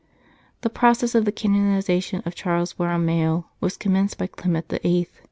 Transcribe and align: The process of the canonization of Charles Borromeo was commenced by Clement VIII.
The 0.61 0.69
process 0.71 1.13
of 1.13 1.25
the 1.25 1.31
canonization 1.31 2.23
of 2.25 2.33
Charles 2.33 2.73
Borromeo 2.73 3.45
was 3.59 3.77
commenced 3.77 4.17
by 4.17 4.25
Clement 4.25 4.67
VIII. 4.69 5.07